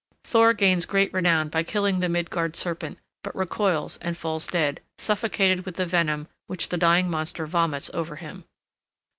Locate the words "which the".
6.47-6.77